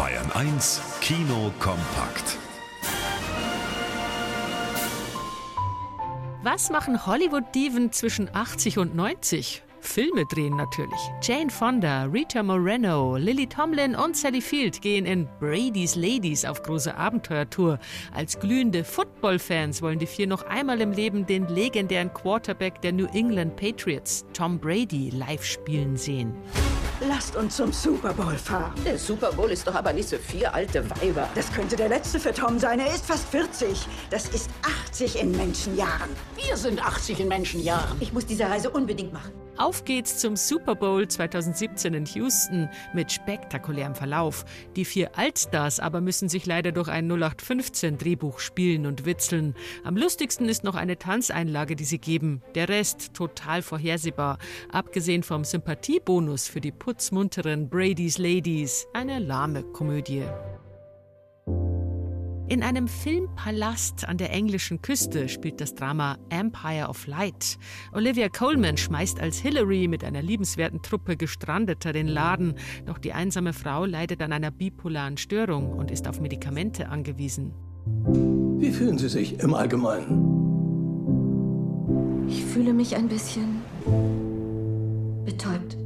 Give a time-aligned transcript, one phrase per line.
[0.00, 2.38] Bayern 1 Kino kompakt.
[6.42, 9.62] Was machen Hollywood-Diven zwischen 80 und 90?
[9.80, 10.98] Filme drehen natürlich.
[11.20, 16.96] Jane Fonda, Rita Moreno, Lily Tomlin und Sally Field gehen in Brady's Ladies auf große
[16.96, 17.78] Abenteuertour.
[18.14, 23.08] Als glühende Football-Fans wollen die vier noch einmal im Leben den legendären Quarterback der New
[23.12, 26.34] England Patriots, Tom Brady, live spielen sehen.
[27.08, 28.74] Lasst uns zum Super Bowl fahren.
[28.84, 31.26] Der Super Bowl ist doch aber nicht so vier alte Weiber.
[31.34, 32.78] Das könnte der letzte für Tom sein.
[32.78, 33.86] Er ist fast 40.
[34.10, 34.50] Das ist
[34.86, 36.10] 80 in Menschenjahren.
[36.36, 37.96] Wir sind 80 in Menschenjahren.
[38.00, 39.32] Ich muss diese Reise unbedingt machen.
[39.60, 44.46] Auf geht's zum Super Bowl 2017 in Houston mit spektakulärem Verlauf.
[44.74, 49.54] Die vier Altstars aber müssen sich leider durch ein 0815 Drehbuch spielen und witzeln.
[49.84, 52.40] Am lustigsten ist noch eine Tanzeinlage, die sie geben.
[52.54, 54.38] Der Rest total vorhersehbar.
[54.72, 58.86] Abgesehen vom Sympathiebonus für die putzmunteren Brady's Ladies.
[58.94, 60.24] Eine lahme Komödie.
[62.50, 67.58] In einem Filmpalast an der englischen Küste spielt das Drama Empire of Light.
[67.92, 72.54] Olivia Coleman schmeißt als Hillary mit einer liebenswerten Truppe Gestrandeter den Laden,
[72.86, 77.54] doch die einsame Frau leidet an einer bipolaren Störung und ist auf Medikamente angewiesen.
[78.58, 80.18] Wie fühlen Sie sich im Allgemeinen?
[82.28, 83.62] Ich fühle mich ein bisschen
[85.24, 85.79] betäubt.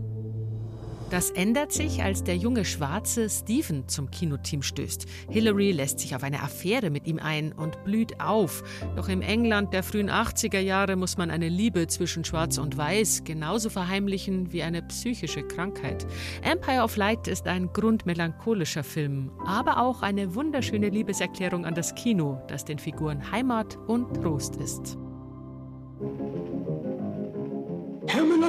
[1.14, 5.06] Das ändert sich, als der junge Schwarze Stephen zum Kinoteam stößt.
[5.30, 8.64] Hillary lässt sich auf eine Affäre mit ihm ein und blüht auf.
[8.96, 13.22] Doch im England der frühen 80er Jahre muss man eine Liebe zwischen Schwarz und Weiß
[13.22, 16.04] genauso verheimlichen wie eine psychische Krankheit.
[16.42, 22.42] Empire of Light ist ein grundmelancholischer Film, aber auch eine wunderschöne Liebeserklärung an das Kino,
[22.48, 24.98] das den Figuren Heimat und Trost ist.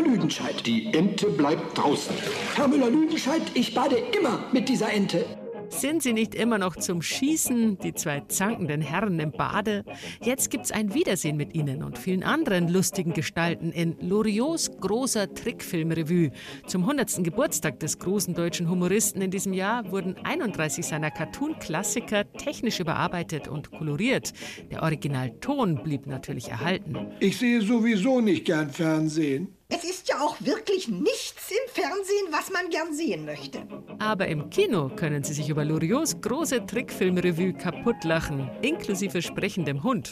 [0.06, 0.67] Herr Müller-Lüdenscheid.
[0.67, 2.14] Die Ente bleibt draußen.
[2.56, 5.25] Herr Müller-Lüdenscheid, ich bade immer mit dieser Ente.
[5.70, 9.84] Sind sie nicht immer noch zum Schießen, die zwei zankenden Herren im Bade?
[10.22, 16.29] Jetzt gibt's ein Wiedersehen mit ihnen und vielen anderen lustigen Gestalten in Loriots großer Trickfilmrevue.
[16.68, 17.24] Zum 100.
[17.24, 23.72] Geburtstag des großen deutschen Humoristen in diesem Jahr wurden 31 seiner Cartoon-Klassiker technisch überarbeitet und
[23.72, 24.34] koloriert.
[24.69, 26.96] Der Originalton blieb natürlich erhalten.
[27.19, 29.56] Ich sehe sowieso nicht gern Fernsehen.
[30.05, 33.63] Ist ja auch wirklich nichts im Fernsehen, was man gern sehen möchte.
[33.97, 40.11] Aber im Kino können Sie sich über Loriots große Trickfilmrevue kaputtlachen, inklusive sprechendem Hund.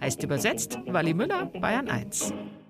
[0.00, 2.32] Heißt übersetzt Wally Müller, Bayern 1.